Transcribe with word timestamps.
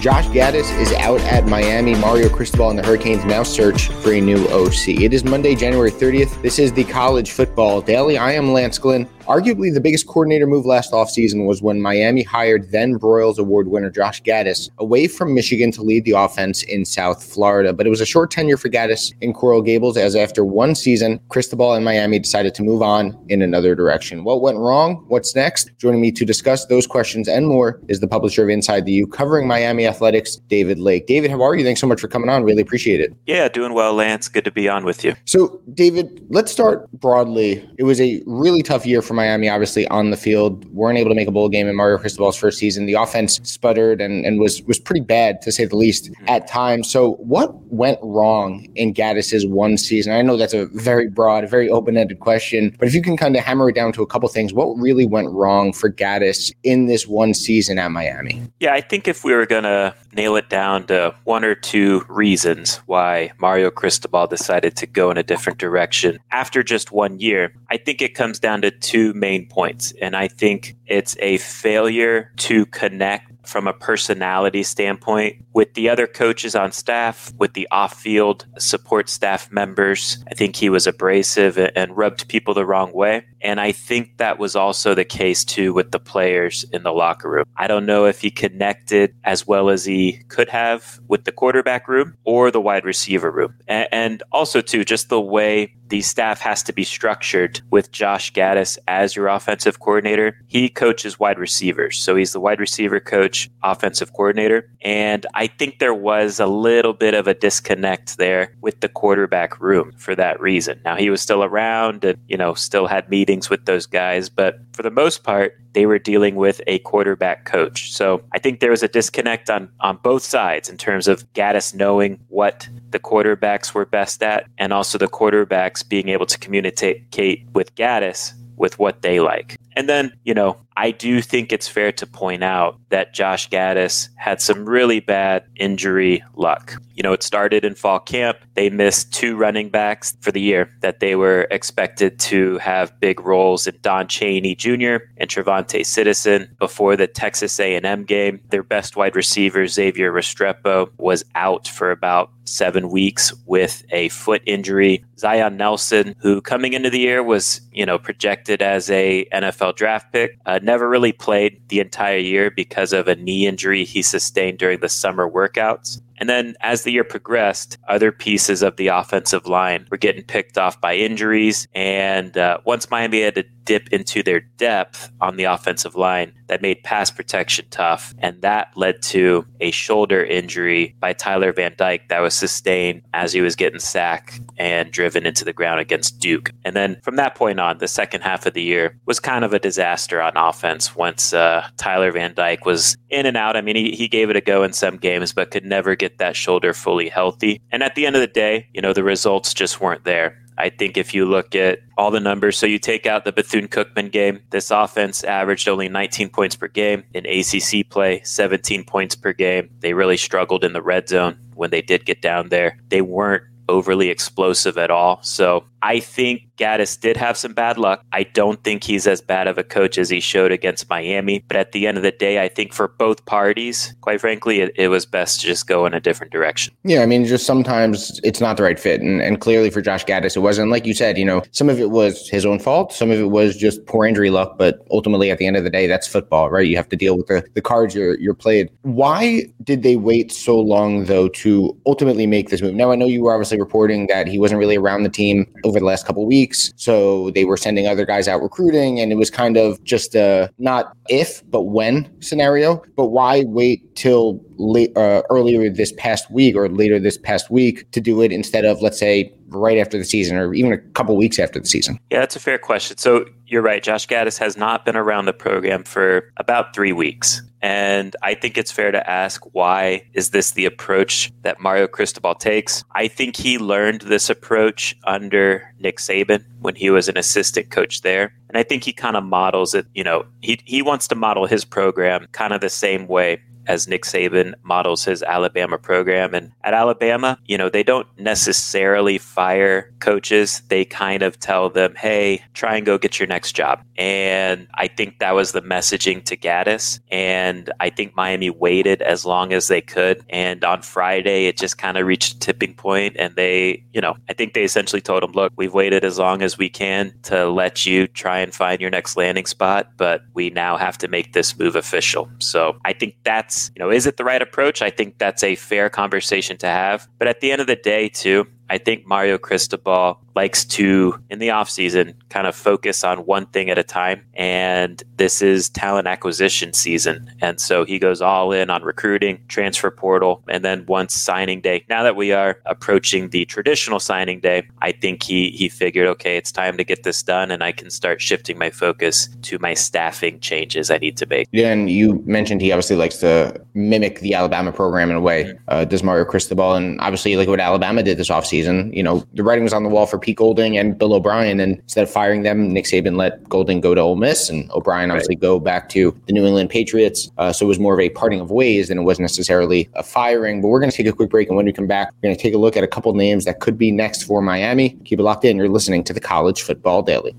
Josh 0.00 0.26
Gattis 0.28 0.74
is 0.80 0.94
out 0.94 1.20
at 1.20 1.46
Miami. 1.46 1.94
Mario 1.94 2.30
Cristobal 2.30 2.70
and 2.70 2.78
the 2.78 2.82
Hurricanes 2.82 3.22
now 3.26 3.42
search 3.42 3.88
for 3.88 4.14
a 4.14 4.20
new 4.20 4.48
OC. 4.48 4.88
It 4.88 5.12
is 5.12 5.24
Monday, 5.24 5.54
January 5.54 5.90
30th. 5.90 6.40
This 6.40 6.58
is 6.58 6.72
the 6.72 6.84
College 6.84 7.32
Football 7.32 7.82
Daily. 7.82 8.16
I 8.16 8.32
am 8.32 8.54
Lance 8.54 8.78
Glynn. 8.78 9.06
Arguably, 9.30 9.72
the 9.72 9.80
biggest 9.80 10.08
coordinator 10.08 10.44
move 10.44 10.66
last 10.66 10.90
offseason 10.90 11.46
was 11.46 11.62
when 11.62 11.80
Miami 11.80 12.24
hired 12.24 12.72
then 12.72 12.98
Broyles 12.98 13.38
Award 13.38 13.68
winner 13.68 13.88
Josh 13.88 14.20
Gattis 14.24 14.68
away 14.78 15.06
from 15.06 15.34
Michigan 15.34 15.70
to 15.70 15.82
lead 15.82 16.04
the 16.04 16.10
offense 16.10 16.64
in 16.64 16.84
South 16.84 17.22
Florida. 17.22 17.72
But 17.72 17.86
it 17.86 17.90
was 17.90 18.00
a 18.00 18.06
short 18.06 18.32
tenure 18.32 18.56
for 18.56 18.68
Gattis 18.68 19.14
in 19.20 19.32
Coral 19.32 19.62
Gables, 19.62 19.96
as 19.96 20.16
after 20.16 20.44
one 20.44 20.74
season, 20.74 21.20
Cristobal 21.28 21.74
and 21.74 21.84
Miami 21.84 22.18
decided 22.18 22.56
to 22.56 22.64
move 22.64 22.82
on 22.82 23.16
in 23.28 23.40
another 23.40 23.76
direction. 23.76 24.24
What 24.24 24.42
went 24.42 24.58
wrong? 24.58 25.04
What's 25.06 25.36
next? 25.36 25.70
Joining 25.78 26.00
me 26.00 26.10
to 26.10 26.24
discuss 26.24 26.66
those 26.66 26.88
questions 26.88 27.28
and 27.28 27.46
more 27.46 27.80
is 27.86 28.00
the 28.00 28.08
publisher 28.08 28.42
of 28.42 28.48
Inside 28.48 28.84
the 28.84 28.92
U, 28.94 29.06
covering 29.06 29.46
Miami 29.46 29.86
athletics, 29.86 30.38
David 30.48 30.80
Lake. 30.80 31.06
David, 31.06 31.30
how 31.30 31.40
are 31.40 31.54
you? 31.54 31.62
Thanks 31.62 31.80
so 31.80 31.86
much 31.86 32.00
for 32.00 32.08
coming 32.08 32.28
on. 32.28 32.42
Really 32.42 32.62
appreciate 32.62 33.00
it. 33.00 33.14
Yeah, 33.26 33.46
doing 33.46 33.74
well, 33.74 33.94
Lance. 33.94 34.26
Good 34.26 34.44
to 34.46 34.50
be 34.50 34.68
on 34.68 34.84
with 34.84 35.04
you. 35.04 35.14
So, 35.24 35.60
David, 35.72 36.26
let's 36.30 36.50
start 36.50 36.90
broadly. 36.90 37.64
It 37.78 37.84
was 37.84 38.00
a 38.00 38.20
really 38.26 38.64
tough 38.64 38.84
year 38.84 39.02
for 39.02 39.19
Miami, 39.20 39.48
obviously 39.48 39.86
on 39.88 40.10
the 40.10 40.16
field, 40.16 40.64
weren't 40.72 40.98
able 40.98 41.10
to 41.10 41.14
make 41.14 41.28
a 41.28 41.30
bowl 41.30 41.48
game 41.48 41.68
in 41.68 41.76
Mario 41.76 41.98
Cristobal's 41.98 42.36
first 42.36 42.58
season. 42.58 42.86
The 42.86 42.94
offense 42.94 43.40
sputtered 43.42 44.00
and, 44.00 44.24
and 44.24 44.40
was 44.40 44.62
was 44.62 44.78
pretty 44.78 45.02
bad 45.02 45.42
to 45.42 45.52
say 45.52 45.66
the 45.66 45.76
least 45.76 46.10
at 46.26 46.46
times. 46.46 46.90
So 46.90 47.12
what 47.34 47.54
went 47.66 47.98
wrong 48.02 48.66
in 48.74 48.94
Gattis's 48.94 49.46
one 49.46 49.76
season? 49.76 50.12
I 50.12 50.22
know 50.22 50.36
that's 50.36 50.54
a 50.54 50.66
very 50.66 51.08
broad, 51.08 51.48
very 51.48 51.68
open-ended 51.68 52.20
question, 52.20 52.74
but 52.78 52.88
if 52.88 52.94
you 52.94 53.02
can 53.02 53.16
kind 53.16 53.36
of 53.36 53.44
hammer 53.44 53.68
it 53.68 53.74
down 53.74 53.92
to 53.92 54.02
a 54.02 54.06
couple 54.06 54.28
things, 54.28 54.52
what 54.52 54.74
really 54.78 55.06
went 55.06 55.28
wrong 55.30 55.72
for 55.72 55.90
Gattis 55.90 56.52
in 56.62 56.86
this 56.86 57.06
one 57.06 57.34
season 57.34 57.78
at 57.78 57.90
Miami? 57.90 58.42
Yeah, 58.60 58.72
I 58.72 58.80
think 58.80 59.06
if 59.06 59.24
we 59.24 59.34
were 59.34 59.46
gonna 59.46 59.94
nail 60.14 60.36
it 60.36 60.48
down 60.48 60.86
to 60.86 61.14
one 61.24 61.44
or 61.44 61.54
two 61.54 62.04
reasons 62.08 62.76
why 62.86 63.30
Mario 63.38 63.70
Cristobal 63.70 64.26
decided 64.26 64.76
to 64.76 64.86
go 64.86 65.10
in 65.10 65.18
a 65.18 65.22
different 65.22 65.58
direction 65.58 66.18
after 66.32 66.62
just 66.62 66.90
one 66.90 67.18
year, 67.18 67.52
I 67.70 67.76
think 67.76 68.02
it 68.02 68.14
comes 68.14 68.38
down 68.38 68.62
to 68.62 68.70
two 68.70 69.09
main 69.14 69.46
points. 69.46 69.92
And 70.00 70.16
I 70.16 70.28
think 70.28 70.76
it's 70.90 71.16
a 71.20 71.38
failure 71.38 72.32
to 72.38 72.66
connect 72.66 73.30
from 73.46 73.66
a 73.66 73.72
personality 73.72 74.62
standpoint 74.62 75.36
with 75.54 75.74
the 75.74 75.88
other 75.88 76.06
coaches 76.06 76.54
on 76.54 76.72
staff, 76.72 77.32
with 77.38 77.54
the 77.54 77.66
off 77.70 77.98
field 77.98 78.46
support 78.58 79.08
staff 79.08 79.50
members. 79.50 80.22
I 80.30 80.34
think 80.34 80.56
he 80.56 80.68
was 80.68 80.86
abrasive 80.86 81.58
and 81.58 81.96
rubbed 81.96 82.28
people 82.28 82.54
the 82.54 82.66
wrong 82.66 82.92
way. 82.92 83.24
And 83.40 83.60
I 83.60 83.72
think 83.72 84.18
that 84.18 84.38
was 84.38 84.54
also 84.54 84.94
the 84.94 85.04
case 85.04 85.44
too 85.44 85.72
with 85.72 85.90
the 85.90 85.98
players 85.98 86.64
in 86.72 86.82
the 86.82 86.92
locker 86.92 87.30
room. 87.30 87.46
I 87.56 87.66
don't 87.66 87.86
know 87.86 88.04
if 88.04 88.20
he 88.20 88.30
connected 88.30 89.14
as 89.24 89.46
well 89.46 89.70
as 89.70 89.84
he 89.84 90.22
could 90.28 90.50
have 90.50 91.00
with 91.08 91.24
the 91.24 91.32
quarterback 91.32 91.88
room 91.88 92.16
or 92.24 92.50
the 92.50 92.60
wide 92.60 92.84
receiver 92.84 93.30
room. 93.30 93.54
And 93.66 94.22
also, 94.32 94.60
too, 94.60 94.84
just 94.84 95.08
the 95.08 95.20
way 95.20 95.74
the 95.88 96.02
staff 96.02 96.40
has 96.40 96.62
to 96.62 96.72
be 96.72 96.84
structured 96.84 97.60
with 97.70 97.90
Josh 97.90 98.32
Gattis 98.32 98.78
as 98.86 99.16
your 99.16 99.26
offensive 99.26 99.80
coordinator. 99.80 100.36
He 100.46 100.68
coaches 100.80 101.20
wide 101.20 101.38
receivers. 101.38 101.98
So 101.98 102.16
he's 102.16 102.32
the 102.32 102.40
wide 102.40 102.58
receiver 102.58 103.00
coach, 103.00 103.50
offensive 103.62 104.14
coordinator. 104.14 104.66
And 104.80 105.26
I 105.34 105.46
think 105.46 105.78
there 105.78 105.92
was 105.92 106.40
a 106.40 106.46
little 106.46 106.94
bit 106.94 107.12
of 107.12 107.28
a 107.28 107.34
disconnect 107.34 108.16
there 108.16 108.54
with 108.62 108.80
the 108.80 108.88
quarterback 108.88 109.60
room 109.60 109.92
for 109.98 110.14
that 110.14 110.40
reason. 110.40 110.80
Now 110.82 110.96
he 110.96 111.10
was 111.10 111.20
still 111.20 111.44
around 111.44 112.02
and, 112.02 112.18
you 112.28 112.38
know, 112.38 112.54
still 112.54 112.86
had 112.86 113.10
meetings 113.10 113.50
with 113.50 113.66
those 113.66 113.84
guys, 113.84 114.30
but 114.30 114.58
for 114.72 114.82
the 114.82 114.90
most 114.90 115.22
part, 115.22 115.60
they 115.74 115.84
were 115.84 115.98
dealing 115.98 116.36
with 116.36 116.62
a 116.66 116.78
quarterback 116.78 117.44
coach. 117.44 117.92
So 117.92 118.22
I 118.32 118.38
think 118.38 118.60
there 118.60 118.70
was 118.70 118.82
a 118.82 118.88
disconnect 118.88 119.50
on, 119.50 119.68
on 119.80 119.98
both 119.98 120.22
sides 120.22 120.70
in 120.70 120.78
terms 120.78 121.08
of 121.08 121.30
Gattis 121.34 121.74
knowing 121.74 122.18
what 122.28 122.66
the 122.88 122.98
quarterbacks 122.98 123.74
were 123.74 123.84
best 123.84 124.22
at 124.22 124.46
and 124.56 124.72
also 124.72 124.96
the 124.96 125.08
quarterbacks 125.08 125.86
being 125.86 126.08
able 126.08 126.24
to 126.24 126.38
communicate 126.38 127.04
with 127.52 127.74
Gattis 127.74 128.32
with 128.60 128.78
what 128.78 129.02
they 129.02 129.20
like. 129.20 129.56
And 129.76 129.88
then, 129.88 130.12
you 130.24 130.34
know, 130.34 130.60
I 130.76 130.92
do 130.92 131.20
think 131.20 131.52
it's 131.52 131.68
fair 131.68 131.92
to 131.92 132.06
point 132.06 132.42
out 132.42 132.78
that 132.88 133.12
Josh 133.12 133.50
Gattis 133.50 134.08
had 134.16 134.40
some 134.40 134.66
really 134.66 135.00
bad 135.00 135.44
injury 135.56 136.22
luck. 136.34 136.80
You 136.94 137.02
know, 137.02 137.12
it 137.12 137.22
started 137.22 137.64
in 137.64 137.74
fall 137.74 137.98
camp. 137.98 138.38
They 138.54 138.70
missed 138.70 139.12
two 139.12 139.36
running 139.36 139.68
backs 139.68 140.16
for 140.20 140.32
the 140.32 140.40
year 140.40 140.70
that 140.80 141.00
they 141.00 141.16
were 141.16 141.46
expected 141.50 142.18
to 142.20 142.58
have 142.58 142.98
big 143.00 143.20
roles 143.20 143.66
in 143.66 143.76
Don 143.82 144.06
Chaney 144.06 144.54
Jr. 144.54 145.04
and 145.16 145.28
TreVonte 145.28 145.84
Citizen 145.84 146.54
before 146.58 146.96
the 146.96 147.06
Texas 147.06 147.58
A&M 147.60 148.04
game. 148.04 148.40
Their 148.50 148.62
best 148.62 148.96
wide 148.96 149.16
receiver, 149.16 149.66
Xavier 149.66 150.12
Restrepo, 150.12 150.90
was 150.98 151.24
out 151.34 151.68
for 151.68 151.90
about 151.90 152.30
seven 152.44 152.90
weeks 152.90 153.32
with 153.46 153.84
a 153.90 154.08
foot 154.08 154.42
injury. 154.46 155.04
Zion 155.18 155.56
Nelson, 155.56 156.14
who 156.18 156.40
coming 156.40 156.72
into 156.72 156.90
the 156.90 156.98
year 156.98 157.22
was, 157.22 157.60
you 157.72 157.86
know, 157.86 157.98
projected 157.98 158.60
as 158.60 158.90
a 158.90 159.26
NFL 159.32 159.69
draft 159.72 160.12
pick, 160.12 160.38
uh, 160.46 160.60
never 160.62 160.88
really 160.88 161.12
played 161.12 161.60
the 161.68 161.80
entire 161.80 162.18
year 162.18 162.50
because 162.50 162.92
of 162.92 163.08
a 163.08 163.16
knee 163.16 163.46
injury 163.46 163.84
he 163.84 164.02
sustained 164.02 164.58
during 164.58 164.80
the 164.80 164.88
summer 164.88 165.28
workouts. 165.28 166.00
And 166.20 166.28
then 166.28 166.54
as 166.60 166.82
the 166.82 166.92
year 166.92 167.04
progressed, 167.04 167.78
other 167.88 168.12
pieces 168.12 168.62
of 168.62 168.76
the 168.76 168.88
offensive 168.88 169.46
line 169.46 169.86
were 169.90 169.96
getting 169.96 170.22
picked 170.22 170.58
off 170.58 170.80
by 170.80 170.94
injuries. 170.94 171.66
And 171.74 172.36
uh, 172.36 172.58
once 172.64 172.90
Miami 172.90 173.22
had 173.22 173.34
to 173.36 173.44
dip 173.64 173.88
into 173.88 174.22
their 174.22 174.40
depth 174.40 175.10
on 175.20 175.36
the 175.36 175.44
offensive 175.44 175.94
line, 175.94 176.32
that 176.50 176.60
made 176.60 176.82
pass 176.82 177.12
protection 177.12 177.64
tough. 177.70 178.12
And 178.18 178.42
that 178.42 178.72
led 178.76 179.02
to 179.02 179.46
a 179.60 179.70
shoulder 179.70 180.24
injury 180.24 180.96
by 180.98 181.12
Tyler 181.12 181.52
Van 181.52 181.74
Dyke 181.76 182.08
that 182.08 182.18
was 182.18 182.34
sustained 182.34 183.02
as 183.14 183.32
he 183.32 183.40
was 183.40 183.54
getting 183.54 183.78
sacked 183.78 184.40
and 184.58 184.90
driven 184.90 185.26
into 185.26 185.44
the 185.44 185.52
ground 185.52 185.78
against 185.78 186.18
Duke. 186.18 186.50
And 186.64 186.74
then 186.74 187.00
from 187.02 187.14
that 187.16 187.36
point 187.36 187.60
on, 187.60 187.78
the 187.78 187.86
second 187.86 188.22
half 188.22 188.46
of 188.46 188.54
the 188.54 188.62
year 188.62 188.98
was 189.06 189.20
kind 189.20 189.44
of 189.44 189.52
a 189.52 189.60
disaster 189.60 190.20
on 190.20 190.36
offense 190.36 190.96
once 190.96 191.32
uh, 191.32 191.68
Tyler 191.76 192.10
Van 192.10 192.34
Dyke 192.34 192.66
was 192.66 192.96
in 193.10 193.26
and 193.26 193.36
out. 193.36 193.56
I 193.56 193.60
mean, 193.60 193.76
he, 193.76 193.92
he 193.92 194.08
gave 194.08 194.28
it 194.28 194.34
a 194.34 194.40
go 194.40 194.64
in 194.64 194.72
some 194.72 194.96
games, 194.96 195.32
but 195.32 195.52
could 195.52 195.64
never 195.64 195.94
get 195.94 196.09
that 196.18 196.36
shoulder 196.36 196.72
fully 196.72 197.08
healthy. 197.08 197.60
And 197.70 197.82
at 197.82 197.94
the 197.94 198.06
end 198.06 198.16
of 198.16 198.20
the 198.20 198.26
day, 198.26 198.68
you 198.72 198.80
know, 198.80 198.92
the 198.92 199.04
results 199.04 199.54
just 199.54 199.80
weren't 199.80 200.04
there. 200.04 200.36
I 200.60 200.68
think 200.68 200.98
if 200.98 201.14
you 201.14 201.24
look 201.24 201.54
at 201.54 201.78
all 201.96 202.10
the 202.10 202.20
numbers, 202.20 202.58
so 202.58 202.66
you 202.66 202.78
take 202.78 203.06
out 203.06 203.24
the 203.24 203.32
Bethune 203.32 203.66
Cookman 203.66 204.12
game, 204.12 204.40
this 204.50 204.70
offense 204.70 205.24
averaged 205.24 205.68
only 205.68 205.88
19 205.88 206.28
points 206.28 206.54
per 206.54 206.68
game. 206.68 207.02
In 207.14 207.24
ACC 207.24 207.88
play, 207.88 208.20
17 208.24 208.84
points 208.84 209.14
per 209.14 209.32
game. 209.32 209.70
They 209.80 209.94
really 209.94 210.18
struggled 210.18 210.62
in 210.62 210.74
the 210.74 210.82
red 210.82 211.08
zone 211.08 211.38
when 211.54 211.70
they 211.70 211.80
did 211.80 212.04
get 212.04 212.20
down 212.20 212.50
there. 212.50 212.78
They 212.90 213.00
weren't 213.00 213.44
overly 213.70 214.10
explosive 214.10 214.76
at 214.76 214.90
all. 214.90 215.22
So 215.22 215.64
I 215.80 216.00
think 216.00 216.42
Gattis 216.60 217.00
did 217.00 217.16
have 217.16 217.38
some 217.38 217.54
bad 217.54 217.78
luck. 217.78 218.04
I 218.12 218.24
don't 218.24 218.62
think 218.62 218.84
he's 218.84 219.06
as 219.06 219.22
bad 219.22 219.48
of 219.48 219.56
a 219.56 219.64
coach 219.64 219.96
as 219.96 220.10
he 220.10 220.20
showed 220.20 220.52
against 220.52 220.90
Miami. 220.90 221.42
But 221.48 221.56
at 221.56 221.72
the 221.72 221.86
end 221.86 221.96
of 221.96 222.02
the 222.02 222.12
day, 222.12 222.42
I 222.42 222.48
think 222.48 222.74
for 222.74 222.88
both 222.88 223.24
parties, 223.24 223.94
quite 224.02 224.20
frankly, 224.20 224.60
it, 224.60 224.72
it 224.76 224.88
was 224.88 225.06
best 225.06 225.40
to 225.40 225.46
just 225.46 225.66
go 225.66 225.86
in 225.86 225.94
a 225.94 226.00
different 226.00 226.32
direction. 226.32 226.74
Yeah, 226.84 227.02
I 227.02 227.06
mean, 227.06 227.24
just 227.24 227.46
sometimes 227.46 228.20
it's 228.22 228.40
not 228.40 228.58
the 228.58 228.62
right 228.62 228.78
fit. 228.78 229.00
And, 229.00 229.22
and 229.22 229.40
clearly 229.40 229.70
for 229.70 229.80
Josh 229.80 230.04
Gattis, 230.04 230.36
it 230.36 230.40
wasn't. 230.40 230.70
Like 230.70 230.84
you 230.84 230.92
said, 230.92 231.16
you 231.16 231.24
know, 231.24 231.42
some 231.50 231.70
of 231.70 231.80
it 231.80 231.90
was 231.90 232.28
his 232.28 232.44
own 232.44 232.58
fault, 232.58 232.92
some 232.92 233.10
of 233.10 233.18
it 233.18 233.30
was 233.30 233.56
just 233.56 233.86
poor 233.86 234.04
injury 234.04 234.28
luck. 234.28 234.58
But 234.58 234.86
ultimately, 234.90 235.30
at 235.30 235.38
the 235.38 235.46
end 235.46 235.56
of 235.56 235.64
the 235.64 235.70
day, 235.70 235.86
that's 235.86 236.06
football, 236.06 236.50
right? 236.50 236.66
You 236.66 236.76
have 236.76 236.90
to 236.90 236.96
deal 236.96 237.16
with 237.16 237.28
the, 237.28 237.42
the 237.54 237.62
cards 237.62 237.94
you're, 237.94 238.18
you're 238.18 238.34
played. 238.34 238.70
Why 238.82 239.44
did 239.64 239.82
they 239.82 239.96
wait 239.96 240.30
so 240.30 240.60
long, 240.60 241.06
though, 241.06 241.28
to 241.28 241.74
ultimately 241.86 242.26
make 242.26 242.50
this 242.50 242.60
move? 242.60 242.74
Now, 242.74 242.92
I 242.92 242.96
know 242.96 243.06
you 243.06 243.22
were 243.22 243.32
obviously 243.32 243.58
reporting 243.58 244.08
that 244.08 244.26
he 244.26 244.38
wasn't 244.38 244.58
really 244.58 244.76
around 244.76 245.04
the 245.04 245.08
team 245.08 245.50
over 245.64 245.78
the 245.78 245.86
last 245.86 246.06
couple 246.06 246.26
weeks. 246.26 246.49
So 246.54 247.30
they 247.30 247.44
were 247.44 247.56
sending 247.56 247.86
other 247.86 248.04
guys 248.04 248.28
out 248.28 248.42
recruiting, 248.42 249.00
and 249.00 249.12
it 249.12 249.16
was 249.16 249.30
kind 249.30 249.56
of 249.56 249.82
just 249.84 250.14
a 250.14 250.50
not 250.58 250.96
if, 251.08 251.42
but 251.50 251.62
when 251.62 252.10
scenario. 252.20 252.82
But 252.96 253.06
why 253.06 253.44
wait 253.46 253.94
till 253.96 254.40
late, 254.56 254.96
uh, 254.96 255.22
earlier 255.30 255.70
this 255.70 255.92
past 255.96 256.30
week 256.30 256.56
or 256.56 256.68
later 256.68 256.98
this 256.98 257.18
past 257.18 257.50
week 257.50 257.90
to 257.92 258.00
do 258.00 258.22
it 258.22 258.32
instead 258.32 258.64
of, 258.64 258.82
let's 258.82 258.98
say, 258.98 259.32
right 259.50 259.78
after 259.78 259.98
the 259.98 260.04
season 260.04 260.36
or 260.36 260.54
even 260.54 260.72
a 260.72 260.78
couple 260.78 261.16
weeks 261.16 261.38
after 261.38 261.60
the 261.60 261.66
season? 261.66 261.98
Yeah, 262.10 262.20
that's 262.20 262.36
a 262.36 262.40
fair 262.40 262.58
question. 262.58 262.96
So 262.98 263.26
you're 263.46 263.62
right. 263.62 263.82
Josh 263.82 264.06
Gattis 264.06 264.38
has 264.38 264.56
not 264.56 264.84
been 264.84 264.96
around 264.96 265.26
the 265.26 265.32
program 265.32 265.84
for 265.84 266.32
about 266.36 266.74
three 266.74 266.92
weeks. 266.92 267.42
And 267.62 268.16
I 268.22 268.34
think 268.34 268.56
it's 268.56 268.72
fair 268.72 268.90
to 268.90 269.10
ask 269.10 269.42
why 269.52 270.06
is 270.14 270.30
this 270.30 270.52
the 270.52 270.64
approach 270.64 271.30
that 271.42 271.60
Mario 271.60 271.86
Cristobal 271.86 272.34
takes? 272.34 272.84
I 272.94 273.08
think 273.08 273.36
he 273.36 273.58
learned 273.58 274.02
this 274.02 274.30
approach 274.30 274.96
under 275.04 275.70
Nick 275.78 275.98
Saban 275.98 276.44
when 276.60 276.74
he 276.74 276.88
was 276.88 277.08
an 277.08 277.18
assistant 277.18 277.70
coach 277.70 278.00
there. 278.00 278.32
And 278.48 278.56
I 278.56 278.62
think 278.62 278.84
he 278.84 278.92
kind 278.92 279.16
of 279.16 279.24
models 279.24 279.74
it, 279.74 279.86
you 279.94 280.02
know, 280.02 280.24
he, 280.40 280.60
he 280.64 280.80
wants 280.80 281.06
to 281.08 281.14
model 281.14 281.46
his 281.46 281.64
program 281.64 282.26
kind 282.32 282.54
of 282.54 282.60
the 282.60 282.70
same 282.70 283.06
way 283.06 283.42
as 283.70 283.86
Nick 283.86 284.02
Saban 284.02 284.54
models 284.64 285.04
his 285.04 285.22
Alabama 285.22 285.78
program. 285.78 286.34
And 286.34 286.50
at 286.64 286.74
Alabama, 286.74 287.38
you 287.46 287.56
know, 287.56 287.68
they 287.68 287.84
don't 287.84 288.06
necessarily 288.18 289.16
fire 289.16 289.92
coaches. 290.00 290.62
They 290.68 290.84
kind 290.84 291.22
of 291.22 291.38
tell 291.38 291.70
them, 291.70 291.94
hey, 291.94 292.42
try 292.54 292.76
and 292.76 292.84
go 292.84 292.98
get 292.98 293.20
your 293.20 293.28
next 293.28 293.52
job. 293.52 293.82
And 293.96 294.66
I 294.74 294.88
think 294.88 295.20
that 295.20 295.34
was 295.34 295.52
the 295.52 295.62
messaging 295.62 296.24
to 296.24 296.36
Gattis. 296.36 296.98
And 297.10 297.72
I 297.78 297.90
think 297.90 298.16
Miami 298.16 298.50
waited 298.50 299.02
as 299.02 299.24
long 299.24 299.52
as 299.52 299.68
they 299.68 299.80
could. 299.80 300.24
And 300.30 300.64
on 300.64 300.82
Friday, 300.82 301.46
it 301.46 301.56
just 301.56 301.78
kind 301.78 301.96
of 301.96 302.06
reached 302.06 302.34
a 302.34 302.38
tipping 302.40 302.74
point 302.74 303.16
and 303.18 303.36
they, 303.36 303.84
you 303.92 304.00
know, 304.00 304.16
I 304.28 304.32
think 304.32 304.54
they 304.54 304.64
essentially 304.64 305.02
told 305.02 305.22
him, 305.22 305.32
look, 305.32 305.52
we've 305.56 305.74
waited 305.74 306.04
as 306.04 306.18
long 306.18 306.42
as 306.42 306.58
we 306.58 306.68
can 306.68 307.14
to 307.24 307.48
let 307.48 307.86
you 307.86 308.08
try 308.08 308.40
and 308.40 308.52
find 308.52 308.80
your 308.80 308.90
next 308.90 309.16
landing 309.16 309.46
spot, 309.46 309.92
but 309.96 310.22
we 310.34 310.50
now 310.50 310.76
have 310.76 310.98
to 310.98 311.08
make 311.08 311.34
this 311.34 311.56
move 311.58 311.76
official. 311.76 312.28
So 312.38 312.76
I 312.84 312.94
think 312.94 313.14
that's, 313.22 313.59
you 313.74 313.80
know, 313.80 313.90
is 313.90 314.06
it 314.06 314.16
the 314.16 314.24
right 314.24 314.40
approach? 314.40 314.80
I 314.80 314.90
think 314.90 315.18
that's 315.18 315.42
a 315.42 315.56
fair 315.56 315.90
conversation 315.90 316.56
to 316.58 316.66
have. 316.66 317.08
But 317.18 317.28
at 317.28 317.40
the 317.40 317.52
end 317.52 317.60
of 317.60 317.66
the 317.66 317.76
day, 317.76 318.08
too, 318.08 318.46
I 318.70 318.78
think 318.78 319.06
Mario 319.06 319.36
Cristobal 319.36 320.20
likes 320.34 320.64
to, 320.64 321.18
in 321.30 321.38
the 321.38 321.48
offseason, 321.48 322.14
kind 322.28 322.46
of 322.46 322.54
focus 322.54 323.04
on 323.04 323.26
one 323.26 323.46
thing 323.46 323.70
at 323.70 323.78
a 323.78 323.82
time. 323.82 324.24
And 324.34 325.02
this 325.16 325.42
is 325.42 325.68
talent 325.68 326.06
acquisition 326.06 326.72
season. 326.72 327.30
And 327.40 327.60
so 327.60 327.84
he 327.84 327.98
goes 327.98 328.22
all 328.22 328.52
in 328.52 328.70
on 328.70 328.82
recruiting, 328.82 329.42
transfer 329.48 329.90
portal, 329.90 330.42
and 330.48 330.64
then 330.64 330.84
once 330.86 331.14
signing 331.14 331.60
day. 331.60 331.84
Now 331.88 332.02
that 332.02 332.16
we 332.16 332.32
are 332.32 332.60
approaching 332.66 333.30
the 333.30 333.44
traditional 333.44 334.00
signing 334.00 334.40
day, 334.40 334.68
I 334.80 334.92
think 334.92 335.22
he 335.22 335.50
he 335.50 335.68
figured, 335.68 336.06
okay, 336.06 336.36
it's 336.36 336.52
time 336.52 336.76
to 336.76 336.84
get 336.84 337.02
this 337.02 337.22
done 337.22 337.50
and 337.50 337.62
I 337.62 337.72
can 337.72 337.90
start 337.90 338.20
shifting 338.20 338.58
my 338.58 338.70
focus 338.70 339.28
to 339.42 339.58
my 339.58 339.74
staffing 339.74 340.40
changes 340.40 340.90
I 340.90 340.98
need 340.98 341.16
to 341.18 341.26
make. 341.26 341.48
Yeah, 341.50 341.72
and 341.72 341.90
you 341.90 342.22
mentioned 342.24 342.60
he 342.60 342.72
obviously 342.72 342.96
likes 342.96 343.18
to 343.18 343.60
mimic 343.74 344.20
the 344.20 344.34
Alabama 344.34 344.72
program 344.72 345.10
in 345.10 345.16
a 345.16 345.20
way. 345.20 345.58
Uh, 345.68 345.84
does 345.84 346.02
Mario 346.02 346.24
Cristobal 346.24 346.74
and 346.74 347.00
obviously 347.00 347.36
like 347.36 347.48
what 347.48 347.60
Alabama 347.60 348.02
did 348.02 348.18
this 348.18 348.28
offseason 348.28 348.60
season. 348.60 348.92
You 348.92 349.02
know, 349.02 349.24
the 349.32 349.42
writing 349.42 349.64
was 349.64 349.72
on 349.72 349.82
the 349.82 349.88
wall 349.88 350.06
for 350.06 350.18
Pete 350.20 350.36
Golding 350.36 350.78
and 350.78 350.98
Bill 350.98 351.14
O'Brien, 351.14 351.60
and 351.60 351.78
instead 351.78 352.02
of 352.02 352.10
firing 352.10 352.42
them, 352.42 352.72
Nick 352.72 352.84
Saban 352.84 353.16
let 353.16 353.48
Golding 353.48 353.80
go 353.80 353.94
to 353.94 354.00
Ole 354.00 354.16
Miss 354.16 354.48
and 354.48 354.70
O'Brien 354.72 355.10
obviously 355.10 355.36
right. 355.36 355.40
go 355.40 355.58
back 355.58 355.88
to 355.90 356.16
the 356.26 356.32
New 356.32 356.46
England 356.46 356.70
Patriots. 356.70 357.30
Uh, 357.38 357.52
so 357.52 357.66
it 357.66 357.68
was 357.68 357.78
more 357.78 357.94
of 357.94 358.00
a 358.00 358.10
parting 358.10 358.40
of 358.40 358.50
ways 358.50 358.88
than 358.88 358.98
it 358.98 359.02
was 359.02 359.18
necessarily 359.18 359.88
a 359.94 360.02
firing. 360.02 360.60
But 360.62 360.68
we're 360.68 360.80
going 360.80 360.90
to 360.90 360.96
take 360.96 361.06
a 361.06 361.12
quick 361.12 361.30
break, 361.30 361.48
and 361.48 361.56
when 361.56 361.66
we 361.66 361.72
come 361.72 361.86
back, 361.86 362.12
we're 362.12 362.28
going 362.28 362.36
to 362.36 362.42
take 362.42 362.54
a 362.54 362.58
look 362.58 362.76
at 362.76 362.84
a 362.84 362.88
couple 362.88 363.12
names 363.14 363.44
that 363.44 363.60
could 363.60 363.76
be 363.76 363.90
next 363.90 364.24
for 364.24 364.40
Miami. 364.40 364.90
Keep 365.04 365.20
it 365.20 365.22
locked 365.22 365.44
in. 365.44 365.56
You're 365.56 365.68
listening 365.68 366.04
to 366.04 366.12
the 366.12 366.20
College 366.20 366.62
Football 366.62 367.02
Daily. 367.02 367.34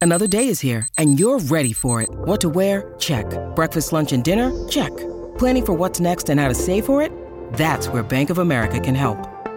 Another 0.00 0.26
day 0.26 0.48
is 0.48 0.58
here, 0.58 0.88
and 0.98 1.20
you're 1.20 1.38
ready 1.38 1.72
for 1.72 2.02
it. 2.02 2.10
What 2.10 2.40
to 2.40 2.48
wear? 2.48 2.94
Check. 2.98 3.26
Breakfast, 3.54 3.92
lunch, 3.92 4.12
and 4.12 4.24
dinner? 4.24 4.50
Check. 4.68 4.90
Planning 5.38 5.64
for 5.64 5.72
what's 5.74 6.00
next 6.00 6.28
and 6.28 6.40
how 6.40 6.48
to 6.48 6.54
save 6.54 6.84
for 6.86 7.00
it? 7.00 7.12
That's 7.52 7.86
where 7.86 8.02
Bank 8.02 8.30
of 8.30 8.38
America 8.38 8.80
can 8.80 8.96
help. 8.96 9.31